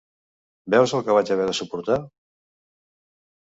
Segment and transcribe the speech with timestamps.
[0.75, 2.01] Veus el que vaig haver de suportar?